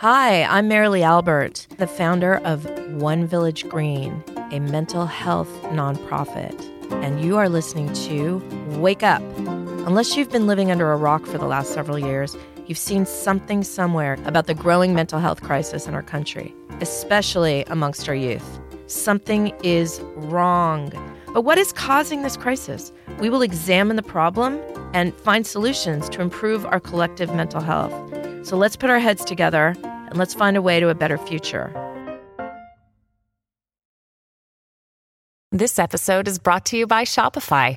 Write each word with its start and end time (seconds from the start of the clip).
Hi, 0.00 0.42
I'm 0.42 0.68
Marilee 0.68 1.00
Albert, 1.00 1.68
the 1.78 1.86
founder 1.86 2.34
of 2.44 2.66
One 3.00 3.26
Village 3.26 3.66
Green, 3.66 4.22
a 4.52 4.60
mental 4.60 5.06
health 5.06 5.48
nonprofit. 5.72 6.52
And 7.02 7.24
you 7.24 7.38
are 7.38 7.48
listening 7.48 7.90
to 8.04 8.42
Wake 8.78 9.02
Up. 9.02 9.22
Unless 9.86 10.14
you've 10.14 10.30
been 10.30 10.46
living 10.46 10.70
under 10.70 10.92
a 10.92 10.98
rock 10.98 11.24
for 11.24 11.38
the 11.38 11.46
last 11.46 11.72
several 11.72 11.98
years, 11.98 12.36
you've 12.66 12.76
seen 12.76 13.06
something 13.06 13.64
somewhere 13.64 14.18
about 14.26 14.46
the 14.46 14.52
growing 14.52 14.92
mental 14.92 15.18
health 15.18 15.40
crisis 15.40 15.86
in 15.86 15.94
our 15.94 16.02
country, 16.02 16.54
especially 16.82 17.64
amongst 17.68 18.06
our 18.06 18.14
youth. 18.14 18.60
Something 18.88 19.54
is 19.62 20.02
wrong. 20.16 20.92
But 21.32 21.40
what 21.40 21.56
is 21.56 21.72
causing 21.72 22.20
this 22.20 22.36
crisis? 22.36 22.92
We 23.18 23.30
will 23.30 23.40
examine 23.40 23.96
the 23.96 24.02
problem 24.02 24.60
and 24.92 25.14
find 25.14 25.46
solutions 25.46 26.10
to 26.10 26.20
improve 26.20 26.66
our 26.66 26.80
collective 26.80 27.34
mental 27.34 27.62
health. 27.62 27.94
So 28.46 28.56
let's 28.56 28.76
put 28.76 28.90
our 28.90 29.00
heads 29.00 29.24
together 29.24 29.74
and 29.82 30.16
let's 30.16 30.32
find 30.32 30.56
a 30.56 30.62
way 30.62 30.78
to 30.78 30.88
a 30.88 30.94
better 30.94 31.18
future. 31.18 31.74
This 35.50 35.80
episode 35.80 36.28
is 36.28 36.38
brought 36.38 36.64
to 36.66 36.76
you 36.76 36.86
by 36.86 37.02
Shopify. 37.02 37.76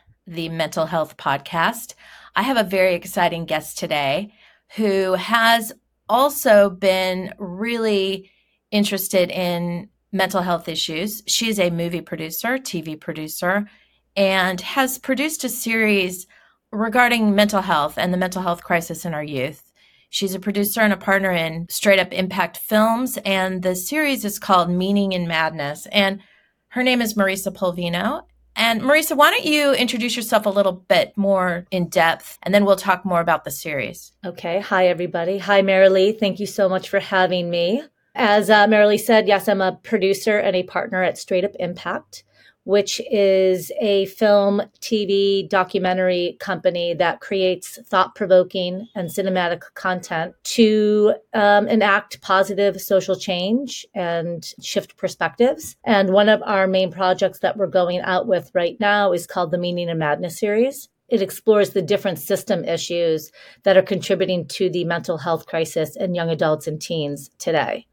the 0.31 0.49
mental 0.49 0.85
health 0.85 1.17
podcast. 1.17 1.93
I 2.35 2.43
have 2.43 2.57
a 2.57 2.63
very 2.63 2.95
exciting 2.95 3.45
guest 3.45 3.77
today 3.77 4.33
who 4.75 5.13
has 5.13 5.73
also 6.07 6.69
been 6.69 7.33
really 7.37 8.31
interested 8.71 9.29
in 9.29 9.89
mental 10.11 10.41
health 10.41 10.67
issues. 10.69 11.21
She 11.27 11.49
is 11.49 11.59
a 11.59 11.69
movie 11.69 12.01
producer, 12.01 12.57
TV 12.57 12.99
producer, 12.99 13.67
and 14.15 14.59
has 14.61 14.97
produced 14.97 15.43
a 15.43 15.49
series 15.49 16.27
regarding 16.71 17.35
mental 17.35 17.61
health 17.61 17.97
and 17.97 18.13
the 18.13 18.17
mental 18.17 18.41
health 18.41 18.63
crisis 18.63 19.05
in 19.05 19.13
our 19.13 19.23
youth. 19.23 19.71
She's 20.09 20.33
a 20.33 20.39
producer 20.39 20.81
and 20.81 20.93
a 20.93 20.97
partner 20.97 21.31
in 21.31 21.67
Straight 21.69 21.99
Up 21.99 22.11
Impact 22.11 22.57
Films, 22.57 23.17
and 23.23 23.63
the 23.63 23.75
series 23.75 24.25
is 24.25 24.39
called 24.39 24.69
Meaning 24.69 25.13
in 25.13 25.27
Madness. 25.27 25.85
And 25.87 26.21
her 26.69 26.83
name 26.83 27.01
is 27.01 27.13
Marisa 27.15 27.53
Polvino. 27.53 28.23
And 28.55 28.81
Marisa, 28.81 29.15
why 29.15 29.31
don't 29.31 29.45
you 29.45 29.73
introduce 29.73 30.15
yourself 30.15 30.45
a 30.45 30.49
little 30.49 30.73
bit 30.73 31.13
more 31.15 31.65
in 31.71 31.87
depth, 31.87 32.37
and 32.43 32.53
then 32.53 32.65
we'll 32.65 32.75
talk 32.75 33.05
more 33.05 33.21
about 33.21 33.43
the 33.43 33.51
series. 33.51 34.11
Okay. 34.25 34.59
Hi, 34.59 34.87
everybody. 34.87 35.37
Hi, 35.37 35.61
Marilee. 35.61 36.19
Thank 36.19 36.39
you 36.39 36.45
so 36.45 36.67
much 36.67 36.89
for 36.89 36.99
having 36.99 37.49
me. 37.49 37.83
As 38.13 38.49
uh, 38.49 38.67
Marilee 38.67 38.99
said, 38.99 39.27
yes, 39.27 39.47
I'm 39.47 39.61
a 39.61 39.71
producer 39.71 40.37
and 40.37 40.55
a 40.55 40.63
partner 40.63 41.01
at 41.01 41.17
Straight 41.17 41.45
Up 41.45 41.55
Impact, 41.59 42.23
which 42.63 43.01
is 43.09 43.71
a 43.81 44.05
film, 44.07 44.61
TV, 44.79 45.47
documentary 45.49 46.37
company 46.39 46.93
that 46.93 47.19
creates 47.19 47.79
thought 47.87 48.15
provoking 48.15 48.87
and 48.95 49.09
cinematic 49.09 49.61
content 49.73 50.35
to 50.43 51.13
um, 51.33 51.67
enact 51.67 52.21
positive 52.21 52.79
social 52.81 53.15
change 53.15 53.85
and 53.95 54.53
shift 54.61 54.97
perspectives. 54.97 55.75
And 55.83 56.11
one 56.11 56.29
of 56.29 56.41
our 56.43 56.67
main 56.67 56.91
projects 56.91 57.39
that 57.39 57.57
we're 57.57 57.67
going 57.67 58.01
out 58.01 58.27
with 58.27 58.51
right 58.53 58.79
now 58.79 59.11
is 59.11 59.27
called 59.27 59.51
the 59.51 59.57
Meaning 59.57 59.89
in 59.89 59.97
Madness 59.97 60.39
series 60.39 60.89
it 61.11 61.21
explores 61.21 61.71
the 61.71 61.81
different 61.81 62.19
system 62.19 62.63
issues 62.63 63.33
that 63.63 63.75
are 63.75 63.81
contributing 63.81 64.47
to 64.47 64.69
the 64.69 64.85
mental 64.85 65.17
health 65.17 65.45
crisis 65.45 65.97
in 65.97 66.15
young 66.15 66.29
adults 66.29 66.67
and 66.67 66.81
teens 66.81 67.29
today. 67.37 67.85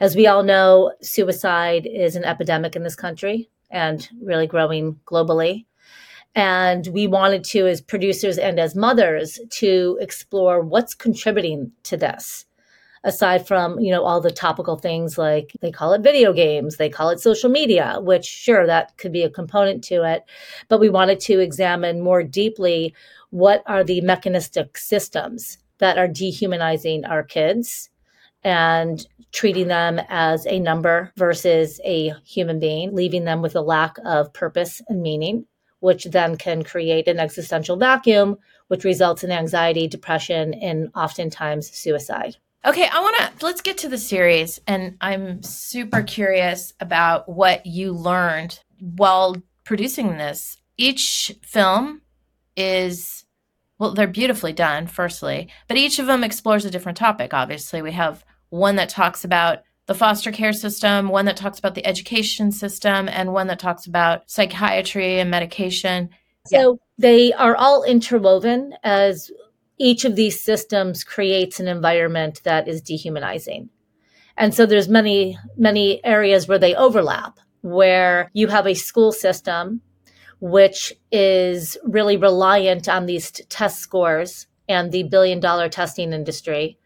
As 0.00 0.14
we 0.14 0.26
all 0.26 0.42
know, 0.42 0.92
suicide 1.00 1.86
is 1.86 2.14
an 2.14 2.24
epidemic 2.24 2.76
in 2.76 2.82
this 2.82 2.94
country 2.94 3.48
and 3.70 4.08
really 4.22 4.46
growing 4.46 4.98
globally. 5.06 5.66
And 6.34 6.86
we 6.88 7.06
wanted 7.06 7.44
to, 7.44 7.66
as 7.66 7.80
producers 7.80 8.38
and 8.38 8.60
as 8.60 8.74
mothers, 8.74 9.40
to 9.50 9.98
explore 10.00 10.60
what's 10.60 10.94
contributing 10.94 11.72
to 11.84 11.96
this. 11.96 12.44
Aside 13.04 13.46
from, 13.46 13.78
you 13.78 13.92
know, 13.92 14.04
all 14.04 14.20
the 14.20 14.30
topical 14.30 14.76
things 14.76 15.16
like 15.16 15.52
they 15.60 15.70
call 15.70 15.92
it 15.92 16.02
video 16.02 16.32
games, 16.32 16.76
they 16.76 16.88
call 16.88 17.10
it 17.10 17.20
social 17.20 17.48
media, 17.48 17.98
which 18.00 18.24
sure, 18.26 18.66
that 18.66 18.96
could 18.98 19.12
be 19.12 19.22
a 19.22 19.30
component 19.30 19.82
to 19.84 20.02
it. 20.02 20.24
But 20.68 20.80
we 20.80 20.90
wanted 20.90 21.20
to 21.20 21.38
examine 21.38 22.02
more 22.02 22.22
deeply 22.22 22.94
what 23.30 23.62
are 23.66 23.84
the 23.84 24.00
mechanistic 24.00 24.76
systems 24.76 25.58
that 25.78 25.96
are 25.96 26.08
dehumanizing 26.08 27.04
our 27.04 27.22
kids 27.22 27.88
and 28.44 29.06
treating 29.32 29.68
them 29.68 30.00
as 30.08 30.46
a 30.46 30.58
number 30.58 31.12
versus 31.16 31.80
a 31.84 32.14
human 32.24 32.58
being, 32.58 32.94
leaving 32.94 33.24
them 33.24 33.42
with 33.42 33.56
a 33.56 33.60
lack 33.60 33.96
of 34.04 34.32
purpose 34.32 34.80
and 34.88 35.02
meaning, 35.02 35.46
which 35.80 36.04
then 36.04 36.36
can 36.36 36.64
create 36.64 37.08
an 37.08 37.18
existential 37.18 37.76
vacuum, 37.76 38.38
which 38.68 38.84
results 38.84 39.24
in 39.24 39.30
anxiety, 39.30 39.86
depression, 39.86 40.54
and 40.54 40.90
oftentimes 40.94 41.70
suicide. 41.70 42.36
Okay, 42.64 42.88
I 42.90 43.00
want 43.00 43.16
to 43.16 43.46
let's 43.46 43.60
get 43.60 43.78
to 43.78 43.88
the 43.88 43.98
series 43.98 44.60
and 44.66 44.96
I'm 45.00 45.42
super 45.42 46.02
curious 46.02 46.72
about 46.80 47.28
what 47.28 47.66
you 47.66 47.92
learned 47.92 48.58
while 48.80 49.36
producing 49.64 50.18
this. 50.18 50.58
Each 50.76 51.32
film 51.42 52.02
is 52.56 53.24
well, 53.78 53.94
they're 53.94 54.08
beautifully 54.08 54.52
done, 54.52 54.88
firstly, 54.88 55.48
but 55.68 55.76
each 55.76 56.00
of 56.00 56.06
them 56.06 56.24
explores 56.24 56.64
a 56.64 56.70
different 56.70 56.98
topic. 56.98 57.32
Obviously, 57.32 57.80
we 57.80 57.92
have 57.92 58.24
one 58.50 58.76
that 58.76 58.88
talks 58.88 59.24
about 59.24 59.60
the 59.86 59.94
foster 59.94 60.30
care 60.30 60.52
system, 60.52 61.08
one 61.08 61.24
that 61.24 61.36
talks 61.36 61.58
about 61.58 61.74
the 61.74 61.86
education 61.86 62.52
system, 62.52 63.08
and 63.08 63.32
one 63.32 63.46
that 63.46 63.58
talks 63.58 63.86
about 63.86 64.30
psychiatry 64.30 65.18
and 65.18 65.30
medication. 65.30 66.10
So 66.46 66.72
yeah. 66.72 66.76
they 66.98 67.32
are 67.32 67.56
all 67.56 67.84
interwoven 67.84 68.74
as 68.82 69.30
each 69.78 70.04
of 70.04 70.16
these 70.16 70.40
systems 70.40 71.04
creates 71.04 71.58
an 71.60 71.68
environment 71.68 72.42
that 72.44 72.68
is 72.68 72.82
dehumanizing. 72.82 73.70
And 74.36 74.54
so 74.54 74.66
there's 74.66 74.88
many, 74.88 75.38
many 75.56 76.04
areas 76.04 76.46
where 76.46 76.58
they 76.58 76.74
overlap, 76.74 77.38
where 77.62 78.30
you 78.34 78.48
have 78.48 78.66
a 78.66 78.74
school 78.74 79.12
system 79.12 79.80
which 80.40 80.92
is 81.10 81.76
really 81.84 82.16
reliant 82.16 82.88
on 82.88 83.06
these 83.06 83.30
test 83.48 83.80
scores 83.80 84.46
and 84.68 84.92
the 84.92 85.02
billion 85.04 85.40
dollar 85.40 85.68
testing 85.68 86.12
industry 86.12 86.78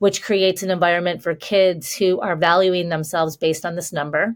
which 0.00 0.22
creates 0.22 0.62
an 0.62 0.70
environment 0.70 1.22
for 1.22 1.34
kids 1.34 1.94
who 1.94 2.18
are 2.20 2.34
valuing 2.34 2.88
themselves 2.88 3.36
based 3.36 3.66
on 3.66 3.76
this 3.76 3.92
number 3.92 4.34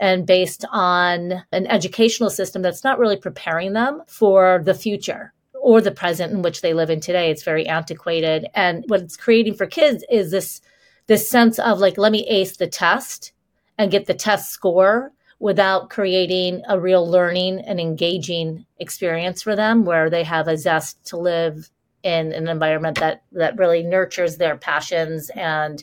and 0.00 0.26
based 0.26 0.64
on 0.72 1.44
an 1.52 1.66
educational 1.68 2.30
system 2.30 2.62
that's 2.62 2.82
not 2.82 2.98
really 2.98 3.16
preparing 3.16 3.72
them 3.72 4.02
for 4.08 4.60
the 4.64 4.74
future 4.74 5.32
or 5.54 5.80
the 5.80 5.92
present 5.92 6.32
in 6.32 6.42
which 6.42 6.62
they 6.62 6.74
live 6.74 6.90
in 6.90 7.00
today. 7.00 7.30
It's 7.30 7.44
very 7.44 7.66
antiquated. 7.66 8.48
And 8.54 8.84
what 8.88 9.00
it's 9.00 9.16
creating 9.16 9.54
for 9.54 9.66
kids 9.66 10.04
is 10.10 10.32
this 10.32 10.60
this 11.06 11.30
sense 11.30 11.60
of 11.60 11.78
like, 11.78 11.96
let 11.96 12.12
me 12.12 12.26
ace 12.28 12.56
the 12.56 12.66
test 12.66 13.32
and 13.78 13.90
get 13.90 14.06
the 14.06 14.14
test 14.14 14.50
score 14.50 15.12
without 15.38 15.90
creating 15.90 16.62
a 16.68 16.78
real 16.78 17.08
learning 17.08 17.60
and 17.60 17.78
engaging 17.78 18.66
experience 18.78 19.42
for 19.42 19.54
them 19.54 19.84
where 19.84 20.10
they 20.10 20.24
have 20.24 20.48
a 20.48 20.58
zest 20.58 21.02
to 21.06 21.16
live 21.16 21.70
in 22.02 22.32
an 22.32 22.48
environment 22.48 22.98
that 23.00 23.22
that 23.32 23.56
really 23.56 23.82
nurtures 23.82 24.36
their 24.36 24.56
passions 24.56 25.30
and 25.34 25.82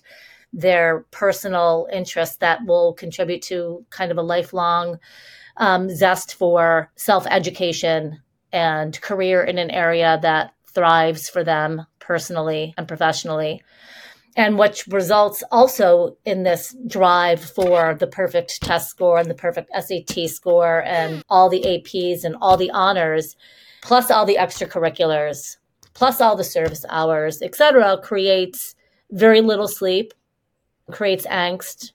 their 0.53 1.05
personal 1.11 1.87
interests 1.91 2.37
that 2.37 2.65
will 2.65 2.93
contribute 2.93 3.41
to 3.41 3.85
kind 3.89 4.11
of 4.11 4.17
a 4.17 4.21
lifelong 4.21 4.97
um, 5.57 5.89
zest 5.89 6.35
for 6.35 6.91
self 6.95 7.27
education 7.27 8.21
and 8.51 8.99
career 9.01 9.43
in 9.43 9.57
an 9.57 9.69
area 9.69 10.17
that 10.21 10.53
thrives 10.73 11.29
for 11.29 11.43
them 11.43 11.85
personally 11.99 12.73
and 12.77 12.87
professionally. 12.87 13.61
And 14.37 14.57
which 14.57 14.85
results 14.87 15.43
also 15.49 16.17
in 16.25 16.43
this 16.43 16.75
drive 16.87 17.41
for 17.41 17.95
the 17.95 18.07
perfect 18.07 18.61
test 18.61 18.89
score 18.89 19.17
and 19.17 19.29
the 19.29 19.35
perfect 19.35 19.71
SAT 19.73 20.29
score 20.29 20.83
and 20.83 21.23
all 21.29 21.49
the 21.49 21.61
APs 21.61 22.25
and 22.25 22.35
all 22.41 22.57
the 22.57 22.71
honors, 22.71 23.37
plus 23.81 24.11
all 24.11 24.25
the 24.25 24.35
extracurriculars 24.35 25.55
plus 25.95 26.21
all 26.21 26.35
the 26.35 26.43
service 26.43 26.85
hours, 26.89 27.41
etc., 27.41 27.97
creates 28.03 28.75
very 29.09 29.41
little 29.41 29.67
sleep, 29.67 30.13
creates 30.91 31.25
angst, 31.25 31.93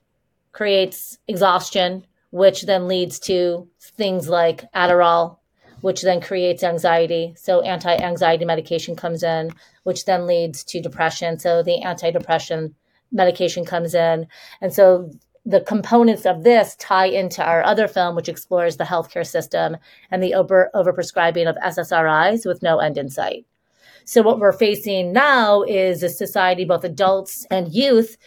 creates 0.51 1.17
exhaustion, 1.29 2.05
which 2.31 2.63
then 2.63 2.87
leads 2.87 3.19
to 3.19 3.69
things 3.79 4.27
like 4.27 4.65
Adderall, 4.73 5.37
which 5.81 6.01
then 6.01 6.19
creates 6.19 6.63
anxiety. 6.63 7.33
So 7.37 7.61
anti-anxiety 7.61 8.43
medication 8.43 8.95
comes 8.95 9.23
in, 9.23 9.51
which 9.83 10.05
then 10.05 10.27
leads 10.27 10.63
to 10.65 10.81
depression. 10.81 11.39
So 11.39 11.63
the 11.63 11.81
antidepressant 11.83 12.73
medication 13.11 13.65
comes 13.65 13.93
in. 13.93 14.27
And 14.61 14.73
so 14.73 15.11
the 15.45 15.61
components 15.61 16.25
of 16.25 16.43
this 16.43 16.75
tie 16.75 17.07
into 17.07 17.43
our 17.43 17.63
other 17.63 17.87
film, 17.87 18.15
which 18.15 18.29
explores 18.29 18.77
the 18.77 18.83
healthcare 18.83 19.25
system 19.25 19.77
and 20.09 20.21
the 20.21 20.33
over 20.35 20.69
overprescribing 20.75 21.49
of 21.49 21.55
SSRIs 21.57 22.45
with 22.45 22.61
no 22.61 22.79
end 22.79 22.97
in 22.97 23.09
sight. 23.09 23.45
So 24.11 24.21
what 24.21 24.39
we're 24.39 24.51
facing 24.51 25.13
now 25.13 25.63
is 25.63 26.03
a 26.03 26.09
society, 26.09 26.65
both 26.65 26.83
adults 26.83 27.47
and 27.49 27.73
youth, 27.73 28.17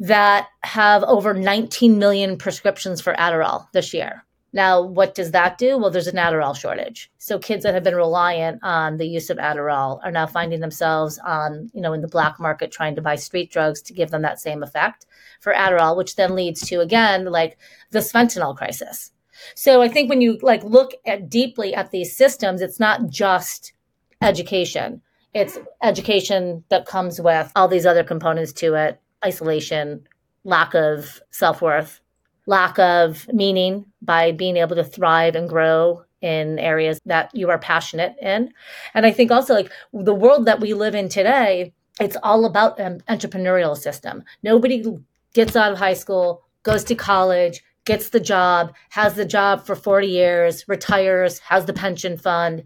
that 0.00 0.48
have 0.64 1.04
over 1.04 1.32
19 1.32 2.00
million 2.00 2.36
prescriptions 2.36 3.00
for 3.00 3.14
Adderall 3.14 3.70
this 3.70 3.94
year. 3.94 4.24
Now, 4.52 4.82
what 4.82 5.14
does 5.14 5.30
that 5.30 5.56
do? 5.56 5.78
Well, 5.78 5.92
there's 5.92 6.08
an 6.08 6.16
Adderall 6.16 6.56
shortage. 6.56 7.12
So 7.18 7.38
kids 7.38 7.62
that 7.62 7.74
have 7.74 7.84
been 7.84 7.94
reliant 7.94 8.58
on 8.64 8.96
the 8.96 9.06
use 9.06 9.30
of 9.30 9.36
Adderall 9.36 10.00
are 10.02 10.10
now 10.10 10.26
finding 10.26 10.58
themselves 10.58 11.16
on, 11.24 11.70
you 11.72 11.80
know, 11.80 11.92
in 11.92 12.00
the 12.00 12.08
black 12.08 12.40
market 12.40 12.72
trying 12.72 12.96
to 12.96 13.00
buy 13.00 13.14
street 13.14 13.52
drugs 13.52 13.80
to 13.82 13.94
give 13.94 14.10
them 14.10 14.22
that 14.22 14.40
same 14.40 14.64
effect 14.64 15.06
for 15.38 15.52
Adderall, 15.52 15.96
which 15.96 16.16
then 16.16 16.34
leads 16.34 16.60
to 16.62 16.80
again 16.80 17.26
like 17.26 17.56
this 17.92 18.12
fentanyl 18.12 18.56
crisis. 18.56 19.12
So 19.54 19.80
I 19.80 19.86
think 19.86 20.10
when 20.10 20.22
you 20.22 20.40
like 20.42 20.64
look 20.64 20.90
at 21.06 21.28
deeply 21.28 21.72
at 21.72 21.92
these 21.92 22.16
systems, 22.16 22.60
it's 22.60 22.80
not 22.80 23.08
just 23.08 23.74
education. 24.20 25.02
It's 25.32 25.58
education 25.82 26.64
that 26.70 26.86
comes 26.86 27.20
with 27.20 27.52
all 27.54 27.68
these 27.68 27.86
other 27.86 28.04
components 28.04 28.52
to 28.54 28.74
it, 28.74 29.00
isolation, 29.24 30.06
lack 30.44 30.74
of 30.74 31.20
self-worth, 31.30 32.00
lack 32.46 32.78
of 32.78 33.28
meaning 33.32 33.86
by 34.02 34.32
being 34.32 34.56
able 34.56 34.76
to 34.76 34.84
thrive 34.84 35.36
and 35.36 35.48
grow 35.48 36.04
in 36.20 36.58
areas 36.58 37.00
that 37.06 37.34
you 37.34 37.48
are 37.48 37.58
passionate 37.58 38.14
in. 38.20 38.52
And 38.92 39.06
I 39.06 39.12
think 39.12 39.30
also 39.30 39.54
like 39.54 39.70
the 39.92 40.14
world 40.14 40.46
that 40.46 40.60
we 40.60 40.74
live 40.74 40.94
in 40.94 41.08
today, 41.08 41.72
it's 42.00 42.16
all 42.22 42.44
about 42.44 42.80
an 42.80 43.02
entrepreneurial 43.08 43.76
system. 43.76 44.24
Nobody 44.42 44.84
gets 45.32 45.54
out 45.54 45.72
of 45.72 45.78
high 45.78 45.94
school, 45.94 46.42
goes 46.62 46.84
to 46.84 46.94
college, 46.94 47.62
gets 47.84 48.10
the 48.10 48.20
job, 48.20 48.74
has 48.90 49.14
the 49.14 49.24
job 49.24 49.64
for 49.64 49.74
40 49.74 50.06
years, 50.06 50.68
retires, 50.68 51.38
has 51.40 51.66
the 51.66 51.72
pension 51.72 52.16
fund. 52.16 52.64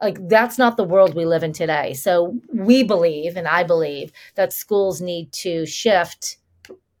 Like 0.00 0.28
that's 0.28 0.58
not 0.58 0.76
the 0.76 0.84
world 0.84 1.14
we 1.14 1.24
live 1.24 1.42
in 1.42 1.52
today. 1.52 1.94
So 1.94 2.38
we 2.52 2.82
believe, 2.82 3.36
and 3.36 3.48
I 3.48 3.64
believe, 3.64 4.12
that 4.34 4.52
schools 4.52 5.00
need 5.00 5.32
to 5.32 5.66
shift 5.66 6.38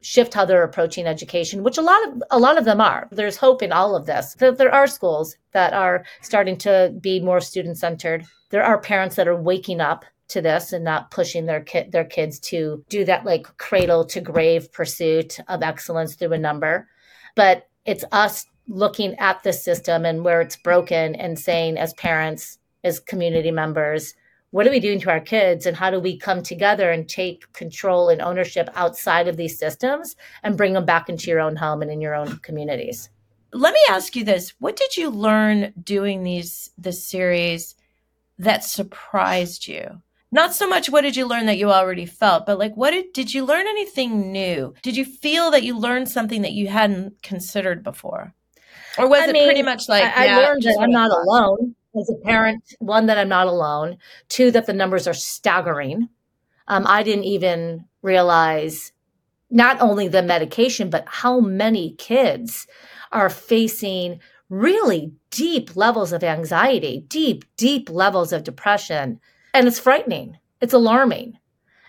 shift 0.06 0.34
how 0.34 0.44
they're 0.44 0.62
approaching 0.62 1.04
education, 1.04 1.64
which 1.64 1.78
a 1.78 1.82
lot 1.82 1.98
of 2.08 2.22
a 2.30 2.38
lot 2.38 2.56
of 2.56 2.64
them 2.64 2.80
are. 2.80 3.08
There's 3.10 3.36
hope 3.36 3.60
in 3.62 3.72
all 3.72 3.96
of 3.96 4.06
this. 4.06 4.34
That 4.38 4.56
There 4.56 4.72
are 4.72 4.86
schools 4.86 5.36
that 5.52 5.72
are 5.72 6.04
starting 6.22 6.56
to 6.58 6.94
be 7.00 7.20
more 7.20 7.40
student 7.40 7.76
centered. 7.76 8.24
There 8.50 8.64
are 8.64 8.78
parents 8.80 9.16
that 9.16 9.28
are 9.28 9.36
waking 9.36 9.80
up 9.80 10.04
to 10.28 10.40
this 10.40 10.72
and 10.72 10.84
not 10.84 11.10
pushing 11.10 11.46
their 11.46 11.60
kid 11.60 11.92
their 11.92 12.04
kids 12.04 12.38
to 12.38 12.84
do 12.88 13.04
that 13.04 13.24
like 13.24 13.46
cradle 13.58 14.04
to 14.06 14.20
grave 14.20 14.72
pursuit 14.72 15.38
of 15.48 15.62
excellence 15.62 16.14
through 16.14 16.32
a 16.32 16.38
number. 16.38 16.88
But 17.34 17.68
it's 17.84 18.04
us 18.12 18.46
looking 18.68 19.14
at 19.16 19.42
the 19.42 19.52
system 19.52 20.04
and 20.04 20.24
where 20.24 20.40
it's 20.40 20.56
broken 20.56 21.14
and 21.14 21.38
saying 21.38 21.78
as 21.78 21.92
parents, 21.94 22.58
as 22.86 23.00
community 23.00 23.50
members, 23.50 24.14
what 24.50 24.66
are 24.66 24.70
we 24.70 24.80
doing 24.80 25.00
to 25.00 25.10
our 25.10 25.20
kids 25.20 25.66
and 25.66 25.76
how 25.76 25.90
do 25.90 26.00
we 26.00 26.16
come 26.16 26.42
together 26.42 26.90
and 26.90 27.08
take 27.08 27.52
control 27.52 28.08
and 28.08 28.22
ownership 28.22 28.70
outside 28.74 29.28
of 29.28 29.36
these 29.36 29.58
systems 29.58 30.16
and 30.42 30.56
bring 30.56 30.72
them 30.72 30.86
back 30.86 31.08
into 31.08 31.28
your 31.28 31.40
own 31.40 31.56
home 31.56 31.82
and 31.82 31.90
in 31.90 32.00
your 32.00 32.14
own 32.14 32.38
communities? 32.38 33.10
Let 33.52 33.74
me 33.74 33.80
ask 33.90 34.16
you 34.16 34.24
this. 34.24 34.54
What 34.58 34.76
did 34.76 34.96
you 34.96 35.10
learn 35.10 35.72
doing 35.82 36.22
these 36.22 36.70
this 36.78 37.04
series 37.04 37.74
that 38.38 38.64
surprised 38.64 39.66
you? 39.66 40.02
Not 40.32 40.54
so 40.54 40.68
much 40.68 40.90
what 40.90 41.02
did 41.02 41.16
you 41.16 41.26
learn 41.26 41.46
that 41.46 41.58
you 41.58 41.70
already 41.70 42.06
felt 42.06 42.46
but 42.46 42.58
like 42.58 42.76
what 42.76 42.92
did, 42.92 43.12
did 43.12 43.34
you 43.34 43.44
learn 43.44 43.66
anything 43.66 44.32
new? 44.32 44.74
Did 44.82 44.96
you 44.96 45.04
feel 45.04 45.50
that 45.50 45.64
you 45.64 45.78
learned 45.78 46.08
something 46.08 46.42
that 46.42 46.52
you 46.52 46.68
hadn't 46.68 47.22
considered 47.22 47.82
before? 47.82 48.32
Or 48.98 49.08
was 49.08 49.22
I 49.22 49.28
it 49.28 49.32
mean, 49.32 49.44
pretty 49.44 49.62
much 49.62 49.88
like 49.88 50.04
I, 50.04 50.26
yeah, 50.26 50.38
I 50.38 50.46
learned 50.46 50.62
that 50.62 50.78
i'm 50.80 50.90
not 50.90 51.10
alone 51.10 51.74
as 51.98 52.10
a 52.10 52.24
parent, 52.24 52.74
one, 52.78 53.06
that 53.06 53.18
I'm 53.18 53.28
not 53.28 53.46
alone, 53.46 53.98
two, 54.28 54.50
that 54.52 54.66
the 54.66 54.72
numbers 54.72 55.06
are 55.06 55.14
staggering. 55.14 56.08
Um, 56.68 56.84
I 56.86 57.02
didn't 57.02 57.24
even 57.24 57.84
realize 58.02 58.92
not 59.50 59.80
only 59.80 60.08
the 60.08 60.22
medication, 60.22 60.90
but 60.90 61.04
how 61.06 61.40
many 61.40 61.94
kids 61.94 62.66
are 63.12 63.30
facing 63.30 64.20
really 64.48 65.12
deep 65.30 65.76
levels 65.76 66.12
of 66.12 66.24
anxiety, 66.24 67.04
deep, 67.08 67.44
deep 67.56 67.90
levels 67.90 68.32
of 68.32 68.44
depression. 68.44 69.20
And 69.54 69.66
it's 69.66 69.78
frightening, 69.78 70.38
it's 70.60 70.74
alarming. 70.74 71.38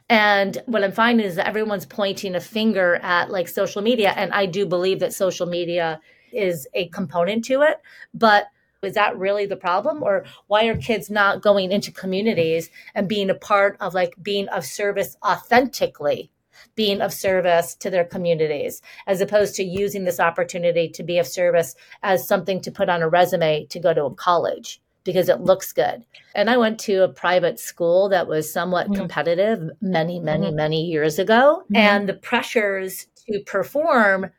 And 0.10 0.58
what 0.68 0.84
I'm 0.84 0.94
finding 0.94 1.26
is 1.26 1.36
that 1.36 1.48
everyone's 1.48 1.86
pointing 1.86 2.36
a 2.36 2.40
finger 2.40 2.96
at 2.96 3.30
like 3.30 3.48
social 3.48 3.82
media. 3.82 4.14
And 4.16 4.32
I 4.34 4.46
do 4.46 4.66
believe 4.66 5.00
that 5.00 5.14
social 5.14 5.46
media 5.46 6.00
is 6.32 6.68
a 6.74 6.88
component 6.90 7.44
to 7.46 7.62
it. 7.64 7.78
But 8.14 8.48
is 8.88 8.96
that 8.96 9.18
really 9.18 9.46
the 9.46 9.56
problem? 9.56 10.02
Or 10.02 10.26
why 10.48 10.66
are 10.66 10.78
kids 10.78 11.10
not 11.10 11.42
going 11.42 11.72
into 11.72 11.92
communities 11.92 12.70
and 12.96 13.08
being 13.08 13.30
a 13.30 13.36
part 13.36 13.78
of 13.80 13.94
like 13.94 14.16
being 14.22 14.48
of 14.50 14.66
service 14.66 15.16
authentically? 15.24 16.32
being 16.76 17.02
of 17.02 17.14
service 17.14 17.76
to 17.76 17.90
their 17.90 18.04
communities 18.04 18.82
as 19.06 19.22
opposed 19.22 19.54
to 19.56 19.64
using 19.64 20.06
this 20.06 20.20
opportunity 20.20 20.90
to 20.90 21.04
be 21.04 21.20
of 21.20 21.28
service 21.28 21.76
as 22.02 22.28
something 22.28 22.60
to 22.60 22.72
put 22.72 22.90
on 22.90 23.04
a 23.04 23.08
resume 23.08 23.66
to 23.66 23.80
go 23.80 23.94
to 23.94 24.06
a 24.06 24.16
college 24.16 24.82
because 25.04 25.30
it 25.30 25.40
looks 25.40 25.72
good. 25.72 26.04
And 26.36 26.50
I 26.50 26.58
went 26.58 26.80
to 26.82 27.04
a 27.04 27.08
private 27.08 27.60
school 27.60 28.10
that 28.10 28.28
was 28.28 28.52
somewhat 28.52 28.88
mm-hmm. 28.88 29.00
competitive 29.00 29.70
many, 29.82 30.20
many, 30.20 30.48
mm-hmm. 30.48 30.56
many 30.56 30.84
years 30.84 31.18
ago. 31.18 31.64
Mm-hmm. 31.64 31.76
And 31.78 32.10
the 32.10 32.14
pressures 32.14 33.08
to 33.30 33.40
perform 33.46 34.32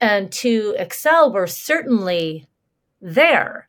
and 0.00 0.32
to 0.32 0.74
excel 0.78 1.30
were 1.32 1.46
certainly 1.46 2.48
there. 3.02 3.67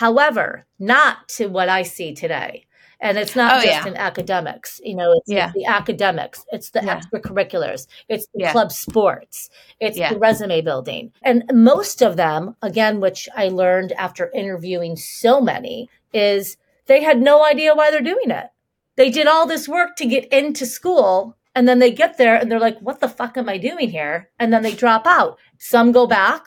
However, 0.00 0.64
not 0.78 1.28
to 1.36 1.48
what 1.48 1.68
I 1.68 1.82
see 1.82 2.14
today. 2.14 2.64
And 3.02 3.18
it's 3.18 3.36
not 3.36 3.56
oh, 3.56 3.60
just 3.62 3.84
yeah. 3.84 3.86
in 3.86 3.98
academics, 3.98 4.80
you 4.82 4.96
know, 4.96 5.12
it's, 5.12 5.30
yeah. 5.30 5.52
the 5.54 5.66
academics, 5.66 6.42
it's 6.52 6.70
the 6.70 6.80
yeah. 6.82 6.98
extracurriculars, 6.98 7.86
it's 8.08 8.26
the 8.32 8.48
club 8.50 8.72
sports, 8.72 9.50
it's 9.78 9.98
the 9.98 10.18
resume 10.18 10.62
building. 10.62 11.12
And 11.22 11.44
most 11.52 12.02
of 12.02 12.16
them, 12.16 12.56
again, 12.62 13.00
which 13.00 13.28
I 13.36 13.48
learned 13.48 13.92
after 13.92 14.30
interviewing 14.30 14.96
so 14.96 15.38
many, 15.38 15.90
is 16.14 16.56
they 16.86 17.02
had 17.02 17.20
no 17.20 17.44
idea 17.44 17.74
why 17.74 17.90
they're 17.90 18.00
doing 18.00 18.30
it. 18.30 18.46
They 18.96 19.10
did 19.10 19.26
all 19.26 19.46
this 19.46 19.68
work 19.68 19.96
to 19.96 20.06
get 20.06 20.32
into 20.32 20.64
school 20.64 21.36
and 21.54 21.68
then 21.68 21.78
they 21.78 21.90
get 21.90 22.16
there 22.16 22.36
and 22.36 22.50
they're 22.50 22.58
like, 22.58 22.78
what 22.80 23.00
the 23.00 23.08
fuck 23.08 23.36
am 23.36 23.50
I 23.50 23.58
doing 23.58 23.90
here? 23.90 24.30
And 24.38 24.50
then 24.50 24.62
they 24.62 24.72
drop 24.72 25.06
out. 25.06 25.38
Some 25.58 25.92
go 25.92 26.06
back, 26.06 26.46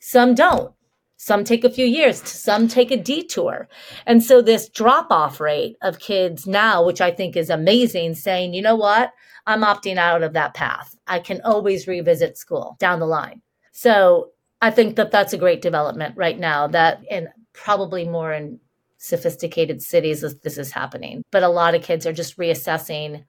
some 0.00 0.34
don't. 0.34 0.72
Some 1.20 1.42
take 1.42 1.64
a 1.64 1.70
few 1.70 1.84
years, 1.84 2.22
some 2.22 2.68
take 2.68 2.92
a 2.92 2.96
detour. 2.96 3.68
And 4.06 4.22
so 4.22 4.40
this 4.40 4.68
drop 4.68 5.08
off 5.10 5.40
rate 5.40 5.76
of 5.82 5.98
kids 5.98 6.46
now, 6.46 6.86
which 6.86 7.00
I 7.00 7.10
think 7.10 7.36
is 7.36 7.50
amazing, 7.50 8.14
saying, 8.14 8.54
you 8.54 8.62
know 8.62 8.76
what? 8.76 9.12
I'm 9.44 9.62
opting 9.62 9.96
out 9.96 10.22
of 10.22 10.32
that 10.34 10.54
path. 10.54 10.94
I 11.08 11.18
can 11.18 11.40
always 11.44 11.88
revisit 11.88 12.38
school 12.38 12.76
down 12.78 13.00
the 13.00 13.06
line. 13.06 13.42
So 13.72 14.30
I 14.62 14.70
think 14.70 14.94
that 14.94 15.10
that's 15.10 15.32
a 15.32 15.38
great 15.38 15.60
development 15.60 16.16
right 16.16 16.38
now 16.38 16.68
that 16.68 17.02
in 17.10 17.28
probably 17.52 18.04
more 18.04 18.32
in 18.32 18.60
sophisticated 18.98 19.82
cities 19.82 20.24
this 20.42 20.56
is 20.56 20.70
happening. 20.70 21.24
But 21.32 21.42
a 21.42 21.48
lot 21.48 21.74
of 21.74 21.82
kids 21.82 22.06
are 22.06 22.12
just 22.12 22.38
reassessing 22.38 23.24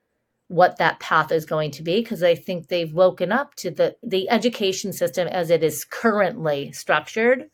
what 0.47 0.77
that 0.77 0.99
path 0.99 1.31
is 1.31 1.45
going 1.45 1.71
to 1.71 1.83
be 1.83 2.01
because 2.01 2.21
I 2.21 2.35
think 2.35 2.67
they've 2.67 2.93
woken 2.93 3.31
up 3.31 3.55
to 3.55 3.71
the 3.71 3.95
the 4.03 4.29
education 4.29 4.93
system 4.93 5.27
as 5.27 5.49
it 5.49 5.63
is 5.63 5.85
currently 5.85 6.71
structured 6.71 7.49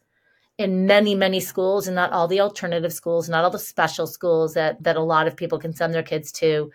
in 0.58 0.86
many 0.86 1.16
many 1.16 1.40
schools 1.40 1.88
and 1.88 1.96
not 1.96 2.12
all 2.12 2.28
the 2.28 2.40
alternative 2.40 2.94
schools 2.94 3.30
not 3.30 3.44
all 3.44 3.50
the 3.50 3.60
special 3.60 4.08
schools 4.08 4.54
that 4.54 4.82
that 4.84 4.96
a 4.96 5.02
lot 5.02 5.28
of 5.28 5.36
people 5.36 5.60
can 5.60 5.74
send 5.74 5.94
their 5.94 6.04
kids 6.04 6.32
to 6.32 6.72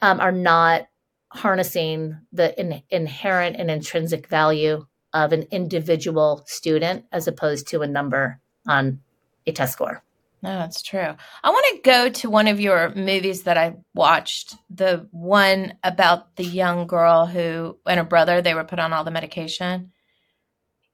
um, 0.00 0.20
are 0.20 0.32
not 0.32 0.86
harnessing 1.28 2.16
the 2.32 2.58
in, 2.58 2.82
inherent 2.90 3.56
and 3.56 3.70
intrinsic 3.70 4.26
value 4.28 4.86
of 5.12 5.32
an 5.32 5.42
individual 5.50 6.42
student 6.46 7.04
as 7.12 7.28
opposed 7.28 7.68
to 7.68 7.82
a 7.82 7.86
number 7.86 8.40
on 8.66 9.00
a 9.46 9.52
test 9.52 9.74
score 9.74 10.02
no, 10.42 10.58
that's 10.58 10.82
true. 10.82 11.14
I 11.44 11.50
want 11.50 11.64
to 11.70 11.88
go 11.88 12.08
to 12.08 12.28
one 12.28 12.48
of 12.48 12.58
your 12.58 12.92
movies 12.96 13.44
that 13.44 13.56
I 13.56 13.76
watched, 13.94 14.56
the 14.70 15.06
one 15.12 15.74
about 15.84 16.34
the 16.34 16.44
young 16.44 16.88
girl 16.88 17.26
who 17.26 17.78
and 17.86 17.98
her 17.98 18.04
brother, 18.04 18.42
they 18.42 18.54
were 18.54 18.64
put 18.64 18.80
on 18.80 18.92
all 18.92 19.04
the 19.04 19.12
medication. 19.12 19.92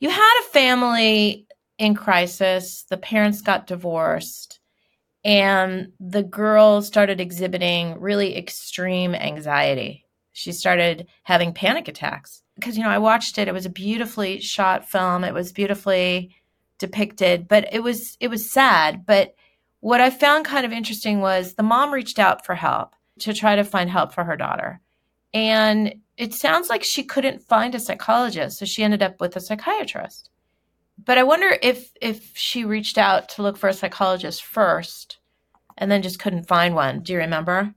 You 0.01 0.11
had 0.11 0.41
a 0.43 0.51
family 0.51 1.48
in 1.79 1.95
crisis. 1.95 2.85
The 2.89 2.97
parents 2.97 3.41
got 3.41 3.67
divorced, 3.67 4.61
and 5.25 5.93
the 5.99 6.23
girl 6.23 6.83
started 6.83 7.21
exhibiting 7.21 7.99
really 8.01 8.37
extreme 8.37 9.15
anxiety. 9.15 10.05
She 10.33 10.53
started 10.53 11.09
having 11.23 11.53
panic 11.53 11.89
attacks. 11.89 12.43
Because, 12.55 12.77
you 12.77 12.83
know, 12.83 12.91
I 12.91 12.99
watched 12.99 13.39
it. 13.39 13.49
It 13.49 13.55
was 13.55 13.67
a 13.67 13.71
beautifully 13.71 14.41
shot 14.41 14.89
film, 14.89 15.25
it 15.25 15.35
was 15.35 15.53
beautifully 15.53 16.35
depicted, 16.79 17.49
but 17.49 17.69
it 17.73 17.83
was 17.83 18.17
it 18.21 18.29
was 18.29 18.51
sad. 18.51 19.05
But 19.07 19.35
what 19.81 20.01
I 20.01 20.11
found 20.11 20.45
kind 20.45 20.67
of 20.67 20.73
interesting 20.73 21.21
was 21.21 21.55
the 21.55 21.63
mom 21.63 21.93
reached 21.93 22.19
out 22.19 22.45
for 22.45 22.55
help 22.55 22.95
to 23.21 23.35
try 23.35 23.57
to 23.57 23.65
find 23.65 23.91
help 23.91 24.13
for 24.13 24.25
her 24.25 24.37
daughter. 24.37 24.81
And 25.35 25.95
it 26.17 26.35
sounds 26.35 26.69
like 26.69 26.83
she 26.83 27.05
couldn't 27.05 27.43
find 27.43 27.75
a 27.75 27.81
psychologist, 27.81 28.59
so 28.59 28.65
she 28.65 28.83
ended 28.83 29.03
up 29.03 29.21
with 29.21 29.37
a 29.37 29.41
psychiatrist. 29.41 30.31
But 31.09 31.17
I 31.17 31.23
wonder 31.23 31.57
if 31.63 31.91
if 32.03 32.37
she 32.37 32.67
reached 32.67 32.99
out 32.99 33.31
to 33.31 33.43
look 33.43 33.57
for 33.57 33.71
a 33.71 33.73
psychologist 33.73 34.45
first 34.45 35.17
and 35.79 35.91
then 35.91 36.03
just 36.03 36.19
couldn't 36.19 36.47
find 36.47 36.75
one. 36.75 37.01
Do 37.01 37.15
you 37.15 37.19
remember? 37.21 37.75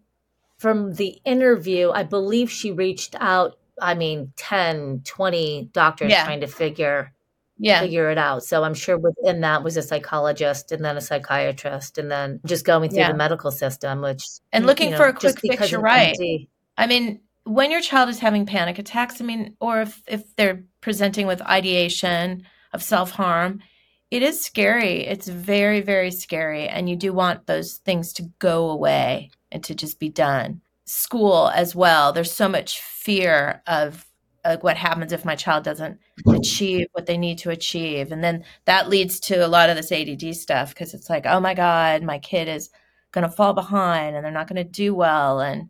From 0.57 0.95
the 0.95 1.17
interview, 1.23 1.91
I 1.91 2.03
believe 2.03 2.51
she 2.51 2.73
reached 2.73 3.15
out, 3.21 3.57
I 3.81 3.93
mean, 3.93 4.33
10, 4.35 5.03
20 5.05 5.69
doctors 5.71 6.11
Yeah. 6.11 6.25
trying 6.25 6.41
to 6.41 6.47
figure 6.47 7.13
Yeah. 7.57 7.79
figure 7.79 8.09
it 8.09 8.17
out. 8.17 8.43
So 8.43 8.65
I'm 8.65 8.73
sure 8.73 8.97
within 8.97 9.39
that 9.41 9.63
was 9.63 9.77
a 9.77 9.81
psychologist 9.81 10.73
and 10.73 10.83
then 10.83 10.97
a 10.97 11.01
psychiatrist 11.01 11.97
and 11.97 12.11
then 12.11 12.41
just 12.45 12.65
going 12.65 12.89
through 12.89 12.99
Yeah. 12.99 13.11
the 13.13 13.17
medical 13.17 13.49
system, 13.49 14.01
which 14.01 14.23
And 14.51 14.65
looking 14.65 14.93
for 14.93 15.05
a 15.05 15.13
quick 15.13 15.39
fix, 15.39 15.71
you're 15.71 15.79
right. 15.79 16.17
MD. 16.19 16.49
I 16.77 16.85
mean, 16.85 17.21
when 17.45 17.71
your 17.71 17.81
child 17.81 18.09
is 18.09 18.19
having 18.19 18.45
panic 18.45 18.77
attacks, 18.77 19.21
I 19.21 19.23
mean, 19.23 19.55
or 19.61 19.83
if, 19.83 20.03
if 20.05 20.35
they're 20.35 20.65
presenting 20.81 21.27
with 21.27 21.41
ideation 21.43 22.45
of 22.73 22.83
self 22.83 23.11
harm, 23.11 23.61
it 24.09 24.23
is 24.23 24.43
scary. 24.43 25.05
It's 25.05 25.27
very, 25.27 25.81
very 25.81 26.11
scary. 26.11 26.67
And 26.67 26.89
you 26.89 26.95
do 26.95 27.13
want 27.13 27.47
those 27.47 27.77
things 27.85 28.13
to 28.13 28.29
go 28.39 28.69
away 28.69 29.31
and 29.51 29.63
to 29.63 29.75
just 29.75 29.99
be 29.99 30.09
done. 30.09 30.61
School 30.85 31.49
as 31.55 31.75
well. 31.75 32.11
There's 32.11 32.31
so 32.31 32.49
much 32.49 32.81
fear 32.81 33.61
of 33.67 34.05
like 34.43 34.63
what 34.63 34.77
happens 34.77 35.13
if 35.13 35.23
my 35.23 35.35
child 35.35 35.63
doesn't 35.63 35.99
achieve 36.27 36.87
what 36.93 37.05
they 37.05 37.17
need 37.17 37.37
to 37.39 37.51
achieve. 37.51 38.11
And 38.11 38.23
then 38.23 38.43
that 38.65 38.89
leads 38.89 39.19
to 39.21 39.45
a 39.45 39.47
lot 39.47 39.69
of 39.69 39.75
this 39.75 39.91
ADD 39.91 40.35
stuff 40.35 40.69
because 40.69 40.93
it's 40.93 41.09
like, 41.09 41.25
oh 41.25 41.39
my 41.39 41.53
God, 41.53 42.03
my 42.03 42.19
kid 42.19 42.47
is 42.47 42.69
going 43.11 43.23
to 43.23 43.35
fall 43.35 43.53
behind 43.53 44.15
and 44.15 44.25
they're 44.25 44.31
not 44.31 44.47
going 44.47 44.63
to 44.63 44.69
do 44.69 44.95
well. 44.95 45.39
And 45.39 45.69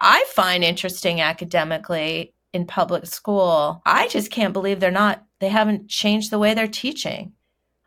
I 0.00 0.24
find 0.34 0.64
interesting 0.64 1.20
academically 1.20 2.34
in 2.52 2.66
public 2.66 3.06
school. 3.06 3.82
I 3.86 4.08
just 4.08 4.30
can't 4.30 4.52
believe 4.52 4.80
they're 4.80 4.90
not, 4.90 5.24
they 5.38 5.48
haven't 5.48 5.88
changed 5.88 6.30
the 6.30 6.38
way 6.38 6.54
they're 6.54 6.68
teaching. 6.68 7.32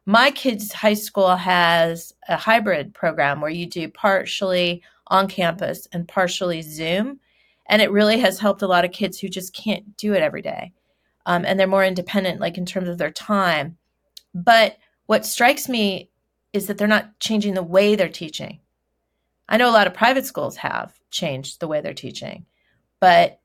My 0.06 0.32
kids' 0.32 0.74
high 0.74 0.94
school 0.94 1.36
has 1.36 2.14
a 2.28 2.38
hybrid 2.38 2.94
program 2.94 3.42
where 3.42 3.52
you 3.52 3.66
do 3.66 3.90
partially 3.90 4.82
on 5.08 5.28
campus 5.28 5.88
and 5.92 6.08
partially 6.08 6.62
Zoom. 6.62 7.20
And 7.68 7.82
it 7.82 7.92
really 7.92 8.20
has 8.20 8.40
helped 8.40 8.62
a 8.62 8.68
lot 8.68 8.86
of 8.86 8.92
kids 8.92 9.20
who 9.20 9.28
just 9.28 9.54
can't 9.54 9.96
do 9.98 10.14
it 10.14 10.24
every 10.24 10.42
day. 10.42 10.74
Um, 11.26 11.46
and 11.46 11.60
they're 11.60 11.68
more 11.68 11.86
independent, 11.86 12.40
like 12.40 12.58
in 12.58 12.66
terms 12.66 12.90
of 12.90 12.98
their 12.98 13.12
time. 13.12 13.78
But 14.34 14.78
what 15.06 15.26
strikes 15.26 15.70
me 15.70 16.10
is 16.54 16.68
that 16.68 16.78
they're 16.78 16.88
not 16.88 17.20
changing 17.20 17.54
the 17.54 17.64
way 17.64 17.96
they're 17.96 18.10
teaching. 18.10 18.60
I 19.48 19.58
know 19.58 19.70
a 19.70 19.72
lot 19.72 19.88
of 19.88 19.94
private 19.94 20.26
schools 20.26 20.58
have 20.58 20.94
changed 21.12 21.60
the 21.60 21.68
way 21.68 21.82
they're 21.82 21.94
teaching, 21.94 22.46
but 23.00 23.40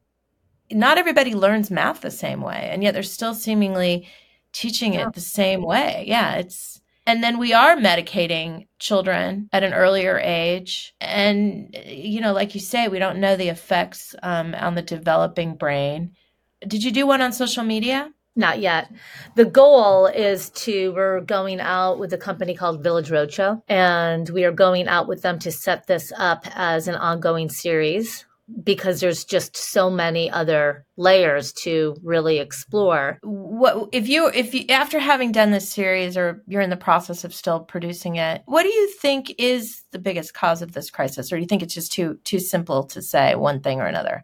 not 0.71 0.99
everybody 0.99 1.35
learns 1.35 1.71
math 1.71 2.01
the 2.01 2.11
same 2.11 2.41
way. 2.41 2.69
And 2.71 2.83
yet 2.83 2.95
they're 2.95 3.03
still 3.03 3.35
seemingly 3.35 4.09
teaching 4.53 4.95
Yeah. 4.95 5.09
it 5.09 5.15
the 5.15 5.21
same 5.21 5.63
way. 5.63 6.05
Yeah, 6.07 6.37
it's, 6.37 6.81
and 7.07 7.23
then 7.23 7.39
we 7.39 7.53
are 7.53 7.77
medicating 7.77 8.67
children 8.79 9.49
at 9.53 9.63
an 9.63 9.75
earlier 9.75 10.19
age. 10.19 10.95
And, 11.01 11.77
you 11.87 12.21
know, 12.21 12.33
like 12.33 12.55
you 12.55 12.61
say, 12.61 12.89
we 12.89 12.99
don't 12.99 13.19
know 13.19 13.37
the 13.37 13.49
effects 13.49 14.15
um, 14.23 14.55
on 14.55 14.75
the 14.75 14.83
developing 14.83 15.57
brain. 15.57 16.13
Did 16.67 16.83
you 16.83 16.91
do 16.91 17.07
one 17.07 17.21
on 17.21 17.33
social 17.33 17.63
media? 17.63 18.11
Not 18.37 18.59
yet. 18.59 18.91
The 19.37 19.45
goal 19.45 20.07
is 20.07 20.51
to, 20.51 20.93
we're 20.93 21.21
going 21.21 21.61
out 21.61 22.01
with 22.01 22.13
a 22.13 22.19
company 22.19 22.55
called 22.57 22.83
Village 22.83 23.11
Roadshow, 23.11 23.63
and 23.69 24.29
we 24.31 24.45
are 24.45 24.51
going 24.51 24.89
out 24.89 25.07
with 25.07 25.23
them 25.23 25.39
to 25.41 25.53
set 25.53 25.87
this 25.87 26.13
up 26.17 26.45
as 26.57 26.89
an 26.89 26.97
ongoing 26.97 27.49
series 27.49 28.25
because 28.63 29.01
there's 29.01 29.25
just 29.25 29.57
so 29.57 29.89
many 29.89 30.31
other 30.31 30.85
layers 30.97 31.53
to 31.53 31.97
really 32.03 32.39
explore. 32.39 33.19
what 33.23 33.89
if 33.93 34.07
you 34.07 34.29
if 34.29 34.53
you 34.53 34.67
after 34.69 34.99
having 34.99 35.33
done 35.33 35.51
this 35.51 35.69
series 35.69 36.17
or 36.17 36.43
you're 36.47 36.61
in 36.61 36.71
the 36.71 36.77
process 36.77 37.25
of 37.25 37.35
still 37.35 37.61
producing 37.61 38.17
it 38.17 38.43
what 38.45 38.63
do 38.63 38.69
you 38.69 38.91
think 38.91 39.35
is 39.39 39.83
the 39.93 39.99
biggest 39.99 40.35
cause 40.35 40.61
of 40.61 40.73
this 40.73 40.91
crisis 40.91 41.33
or 41.33 41.37
do 41.37 41.43
you 41.43 41.49
think 41.49 41.63
it's 41.63 41.75
just 41.75 41.93
too 41.93 42.19
too 42.25 42.39
simple 42.39 42.85
to 42.85 43.01
say 43.01 43.35
one 43.35 43.61
thing 43.61 43.81
or 43.81 43.87
another 43.87 44.23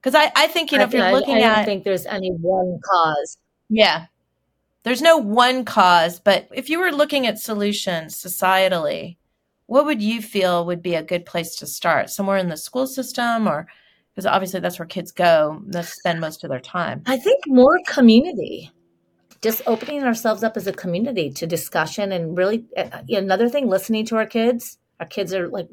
because 0.00 0.14
I, 0.14 0.30
I 0.36 0.48
think 0.48 0.70
you 0.70 0.78
know 0.78 0.84
if 0.84 0.92
you're 0.92 1.04
I, 1.04 1.12
looking 1.12 1.36
I 1.36 1.56
don't 1.56 1.64
think 1.64 1.84
there's 1.84 2.06
any 2.06 2.30
one 2.30 2.78
cause. 2.84 3.38
yeah 3.70 4.06
there's 4.82 5.02
no 5.02 5.16
one 5.16 5.64
cause 5.64 6.20
but 6.20 6.46
if 6.52 6.68
you 6.68 6.78
were 6.78 6.92
looking 6.92 7.26
at 7.26 7.38
solutions 7.38 8.22
societally 8.22 9.16
what 9.72 9.86
would 9.86 10.02
you 10.02 10.20
feel 10.20 10.66
would 10.66 10.82
be 10.82 10.94
a 10.94 11.02
good 11.02 11.24
place 11.24 11.56
to 11.56 11.66
start 11.66 12.10
somewhere 12.10 12.36
in 12.36 12.50
the 12.50 12.58
school 12.58 12.86
system 12.86 13.48
or 13.48 13.66
because 14.10 14.26
obviously 14.26 14.60
that's 14.60 14.78
where 14.78 14.84
kids 14.84 15.12
go 15.12 15.62
they 15.66 15.80
spend 15.80 16.20
most 16.20 16.44
of 16.44 16.50
their 16.50 16.60
time 16.60 17.02
I 17.06 17.16
think 17.16 17.44
more 17.46 17.78
community. 17.86 18.70
Just 19.40 19.62
opening 19.66 20.04
ourselves 20.04 20.44
up 20.44 20.58
as 20.58 20.66
a 20.66 20.74
community 20.74 21.30
to 21.30 21.46
discussion 21.46 22.12
and 22.12 22.36
really 22.36 22.66
uh, 22.76 23.00
another 23.08 23.48
thing 23.48 23.66
listening 23.66 24.04
to 24.06 24.16
our 24.16 24.26
kids. 24.26 24.78
Our 25.00 25.06
kids 25.06 25.32
are 25.32 25.48
like 25.48 25.68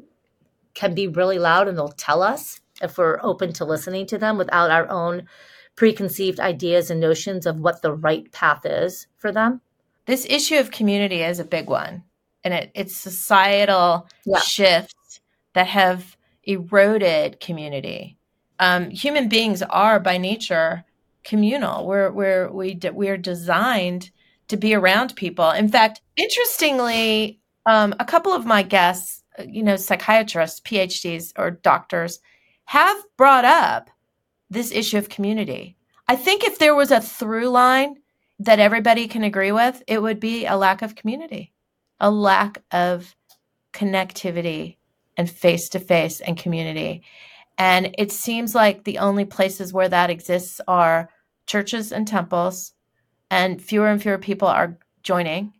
can 0.72 0.94
be 0.94 1.06
really 1.06 1.38
loud 1.38 1.68
and 1.68 1.76
they'll 1.76 1.88
tell 1.88 2.22
us 2.22 2.62
if 2.80 2.96
we're 2.96 3.20
open 3.22 3.52
to 3.52 3.66
listening 3.66 4.06
to 4.06 4.18
them 4.18 4.38
without 4.38 4.70
our 4.70 4.88
own 4.88 5.28
preconceived 5.76 6.40
ideas 6.40 6.90
and 6.90 7.00
notions 7.00 7.44
of 7.44 7.58
what 7.58 7.82
the 7.82 7.92
right 7.92 8.32
path 8.32 8.64
is 8.64 9.08
for 9.16 9.30
them. 9.30 9.60
this 10.06 10.26
issue 10.30 10.56
of 10.56 10.70
community 10.70 11.20
is 11.20 11.38
a 11.38 11.44
big 11.44 11.68
one 11.68 12.02
and 12.44 12.54
it, 12.54 12.70
it's 12.74 12.96
societal 12.96 14.08
Yeah. 14.24 14.40
shifts 14.40 15.20
that 15.54 15.66
have 15.66 16.16
eroded 16.44 17.40
community. 17.40 18.16
Um, 18.58 18.90
human 18.90 19.28
beings 19.28 19.62
are 19.62 20.00
by 20.00 20.18
nature 20.18 20.84
communal. 21.24 21.86
We're, 21.86 22.10
we're 22.10 22.50
we 22.50 22.74
d- 22.74 22.90
we're 22.90 23.18
designed 23.18 24.10
to 24.48 24.56
be 24.56 24.74
around 24.74 25.16
people. 25.16 25.50
In 25.50 25.68
fact 25.68 26.00
interestingly 26.16 27.38
um, 27.66 27.94
a 28.00 28.04
couple 28.04 28.32
of 28.32 28.46
my 28.46 28.62
guests 28.62 29.22
uh, 29.38 29.44
you 29.46 29.62
know 29.62 29.76
psychiatrists 29.76 30.60
phds 30.60 31.32
or 31.36 31.50
doctors 31.50 32.20
have 32.64 32.96
brought 33.16 33.44
up 33.44 33.90
this 34.48 34.72
issue 34.72 34.98
of 34.98 35.08
community. 35.08 35.76
I 36.08 36.16
think 36.16 36.42
if 36.42 36.58
there 36.58 36.74
was 36.74 36.90
a 36.90 37.00
through 37.00 37.48
line 37.50 37.96
that 38.40 38.58
everybody 38.58 39.06
can 39.06 39.22
agree 39.22 39.52
with, 39.52 39.82
it 39.86 40.00
would 40.02 40.18
be 40.18 40.46
a 40.46 40.56
lack 40.56 40.82
of 40.82 40.94
community, 40.96 41.52
a 42.00 42.10
lack 42.10 42.62
of 42.72 43.14
connectivity 43.72 44.76
and 45.16 45.30
face 45.30 45.68
to 45.70 45.78
face 45.78 46.20
and 46.20 46.36
community. 46.36 47.02
And 47.58 47.94
it 47.98 48.10
seems 48.10 48.54
like 48.54 48.84
the 48.84 48.98
only 48.98 49.24
places 49.24 49.72
where 49.72 49.88
that 49.88 50.10
exists 50.10 50.60
are 50.66 51.10
churches 51.46 51.92
and 51.92 52.08
temples, 52.08 52.72
and 53.30 53.60
fewer 53.60 53.88
and 53.88 54.00
fewer 54.00 54.18
people 54.18 54.48
are 54.48 54.78
joining. 55.02 55.52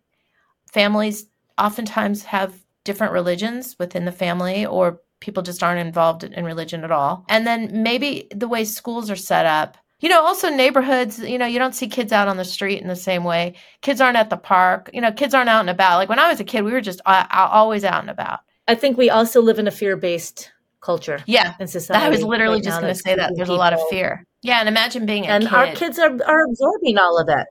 Families 0.73 1.27
oftentimes 1.59 2.25
have 2.25 2.55
different 2.85 3.13
religions 3.13 3.77
within 3.79 4.05
the 4.05 4.13
family, 4.13 4.65
or 4.65 5.01
people 5.21 5.43
just 5.43 5.63
aren't 5.63 5.87
involved 5.87 6.25
in 6.25 6.45
religion 6.45 6.85
at 6.85 6.91
all. 6.91 7.25
And 7.29 7.47
then 7.47 7.83
maybe 7.83 8.29
the 8.35 8.49
way 8.49 8.65
schools 8.65 9.11
are 9.11 9.17
set 9.17 9.47
up 9.47 9.77
you 10.01 10.09
know 10.09 10.23
also 10.23 10.49
neighborhoods 10.51 11.19
you 11.19 11.39
know 11.39 11.47
you 11.47 11.59
don't 11.59 11.75
see 11.75 11.87
kids 11.89 12.13
out 12.13 12.29
on 12.29 12.37
the 12.37 12.45
street 12.45 12.81
in 12.83 12.89
the 12.89 12.97
same 12.97 13.25
way. 13.25 13.55
Kids 13.83 14.01
aren't 14.01 14.17
at 14.17 14.31
the 14.31 14.37
park. 14.37 14.91
You 14.93 15.01
know 15.01 15.13
kids 15.13 15.35
aren't 15.35 15.49
out 15.49 15.61
and 15.61 15.71
about. 15.71 15.99
Like 15.99 16.09
when 16.09 16.19
i 16.19 16.29
was 16.29 16.41
a 16.41 16.45
kid 16.45 16.65
we 16.65 16.73
were 16.73 16.81
just 16.81 17.01
uh, 17.07 17.27
always 17.31 17.85
out 17.85 18.01
and 18.01 18.11
about. 18.11 18.41
I 18.69 18.75
think 18.75 18.97
we 18.97 19.11
also 19.11 19.41
live 19.43 19.59
in 19.59 19.67
a 19.67 19.71
fear-based 19.71 20.53
culture 20.81 21.23
yeah. 21.27 21.55
in 21.61 21.67
society. 21.67 22.07
i 22.07 22.09
was 22.09 22.23
literally 22.23 22.57
right 22.57 22.65
just 22.65 22.81
going 22.81 22.95
to 22.95 22.99
say 23.01 23.15
that. 23.15 23.33
There's 23.37 23.49
a 23.51 23.55
lot 23.55 23.73
of 23.75 23.81
fear. 23.91 24.25
Yeah 24.43 24.61
and 24.61 24.69
imagine 24.69 25.05
being 25.07 25.25
a 25.25 25.29
And 25.29 25.45
kid. 25.45 25.53
our 25.53 25.75
kids 25.75 25.99
are, 25.99 26.11
are 26.27 26.45
absorbing 26.45 26.97
all 26.99 27.19
of 27.21 27.29
it. 27.29 27.47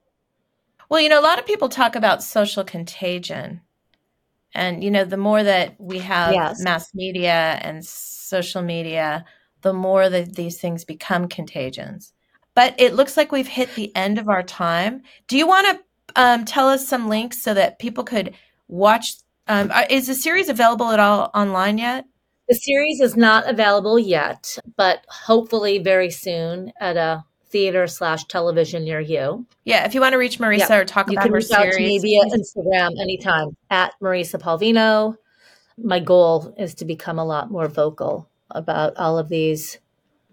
well 0.90 1.00
you 1.02 1.10
know 1.10 1.20
a 1.20 1.28
lot 1.30 1.38
of 1.40 1.46
people 1.46 1.70
talk 1.70 1.96
about 1.96 2.24
social 2.24 2.64
contagion. 2.64 3.62
And 4.56 4.84
you 4.84 4.90
know 4.90 5.06
the 5.06 5.18
more 5.18 5.44
that 5.44 5.76
we 5.80 6.00
have 6.00 6.34
Yes. 6.34 6.62
mass 6.64 6.90
media 6.96 7.60
and 7.62 7.86
social 7.86 8.64
media 8.64 9.26
the 9.62 9.74
more 9.74 10.10
that 10.10 10.36
these 10.36 10.60
things 10.60 10.86
become 10.86 11.28
contagions 11.28 12.14
but 12.56 12.74
it 12.78 12.94
looks 12.94 13.16
like 13.18 13.32
we've 13.32 13.48
hit 13.48 13.74
the 13.76 13.96
end 13.96 14.18
of 14.18 14.28
our 14.30 14.44
time 14.44 15.02
do 15.28 15.38
you 15.38 15.48
want 15.48 15.68
to 15.68 15.84
um, 16.22 16.44
tell 16.46 16.68
us 16.68 16.88
some 16.88 17.08
links 17.08 17.42
so 17.42 17.54
that 17.54 17.80
people 17.80 18.04
could 18.04 18.34
watch 18.68 19.14
um, 19.48 19.72
is 19.90 20.08
the 20.08 20.16
series 20.16 20.50
available 20.50 20.90
at 20.90 21.00
all 21.00 21.32
online 21.34 21.78
yet 21.78 22.06
The 22.50 22.56
series 22.56 23.00
is 23.00 23.16
not 23.16 23.48
available 23.48 24.00
yet, 24.00 24.58
but 24.76 25.06
hopefully 25.08 25.78
very 25.80 26.10
soon 26.10 26.72
at 26.80 26.98
a 26.98 27.24
theater 27.52 27.88
slash 27.88 28.26
television 28.26 28.84
near 28.84 29.00
you. 29.00 29.46
yeah 29.66 29.86
if 29.86 29.94
you 29.96 30.02
want 30.02 30.14
to 30.14 30.18
reach 30.18 30.40
marisa 30.40 30.82
or 30.82 30.86
talk 30.86 31.08
You 31.08 31.14
about 31.14 31.24
can 31.24 31.32
her 31.32 31.38
reach 31.38 31.52
out 31.52 31.64
to 31.72 31.80
me 31.80 32.00
series 32.00 32.04
via 32.04 32.24
Instagram 32.38 33.00
anytime 33.02 33.56
at 33.70 33.94
Marisa 34.02 34.40
Polvino. 34.40 35.16
My 35.78 36.00
goal 36.00 36.54
is 36.58 36.76
to 36.76 36.86
become 36.86 37.18
a 37.20 37.26
lot 37.26 37.50
more 37.50 37.68
vocal 37.68 38.28
about 38.52 38.98
all 38.98 39.18
of 39.18 39.30
these 39.30 39.78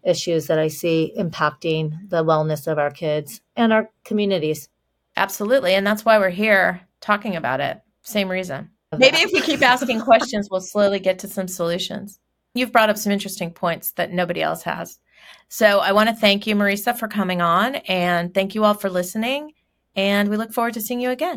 issues 0.06 0.46
that 0.46 0.58
I 0.58 0.68
see 0.68 1.12
impacting 1.18 2.08
the 2.08 2.24
wellness 2.24 2.66
of 2.66 2.78
our 2.78 2.90
kids 2.90 3.40
and 3.56 3.72
our 3.72 3.90
communities. 4.04 4.68
Absolutely. 5.16 5.74
And 5.74 5.86
that's 5.86 6.04
why 6.04 6.18
we're 6.18 6.30
here 6.30 6.80
talking 7.00 7.36
about 7.36 7.60
it. 7.60 7.80
Same 8.02 8.30
reason. 8.30 8.70
Maybe 8.96 9.18
if 9.18 9.32
we 9.32 9.40
keep 9.40 9.62
asking 9.62 10.00
questions, 10.00 10.48
we'll 10.50 10.60
slowly 10.60 11.00
get 11.00 11.18
to 11.20 11.28
some 11.28 11.48
solutions. 11.48 12.20
You've 12.54 12.72
brought 12.72 12.88
up 12.88 12.96
some 12.96 13.12
interesting 13.12 13.50
points 13.50 13.92
that 13.92 14.12
nobody 14.12 14.40
else 14.42 14.62
has. 14.62 14.98
So 15.48 15.80
I 15.80 15.92
want 15.92 16.08
to 16.08 16.14
thank 16.14 16.46
you, 16.46 16.54
Marisa, 16.54 16.96
for 16.96 17.08
coming 17.08 17.42
on, 17.42 17.76
and 17.76 18.32
thank 18.32 18.54
you 18.54 18.64
all 18.64 18.74
for 18.74 18.88
listening. 18.88 19.52
And 19.96 20.28
we 20.28 20.36
look 20.36 20.52
forward 20.52 20.74
to 20.74 20.80
seeing 20.80 21.00
you 21.00 21.10
again. 21.10 21.34